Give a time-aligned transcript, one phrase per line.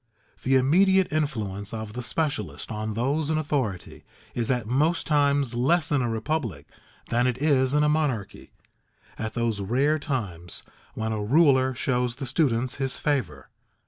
[0.41, 5.91] The immediate influence of the specialist on those in authority is at most times less
[5.91, 6.65] in a republic
[7.09, 8.51] than it is in a monarchy,
[9.19, 10.63] at those rare times
[10.95, 13.49] when a ruler shows the students his favor.